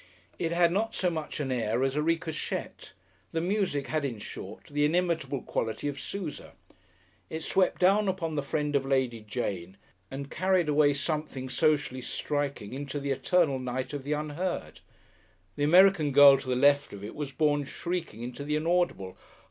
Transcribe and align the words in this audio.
It 0.39 0.51
had 0.51 0.71
not 0.71 0.95
so 0.95 1.11
much 1.11 1.39
an 1.39 1.51
air 1.51 1.83
as 1.83 1.95
a 1.95 2.01
ricochette. 2.01 2.93
The 3.33 3.39
music 3.39 3.85
had, 3.85 4.03
in 4.03 4.17
short, 4.17 4.63
the 4.71 4.83
inimitable 4.83 5.43
quality 5.43 5.87
of 5.87 5.99
Sousa. 5.99 6.53
It 7.29 7.43
swept 7.43 7.81
down 7.81 8.07
upon 8.07 8.33
the 8.33 8.41
friend 8.41 8.75
of 8.75 8.83
Lady 8.83 9.19
Jane 9.19 9.77
and 10.09 10.31
carried 10.31 10.67
away 10.67 10.95
something 10.95 11.49
socially 11.49 12.01
striking 12.01 12.73
into 12.73 12.99
the 12.99 13.11
eternal 13.11 13.59
night 13.59 13.93
of 13.93 14.01
the 14.03 14.13
unheard; 14.13 14.79
the 15.55 15.63
American 15.65 16.11
girl 16.11 16.35
to 16.39 16.49
the 16.49 16.55
left 16.55 16.93
of 16.93 17.03
it 17.03 17.13
was 17.13 17.31
borne 17.31 17.63
shrieking 17.63 18.23
into 18.23 18.43
the 18.43 18.55
inaudible. 18.55 19.15